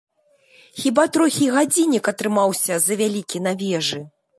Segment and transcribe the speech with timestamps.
[0.83, 4.07] Хіба трохі гадзіннік атрымаўся завялікі на вежы.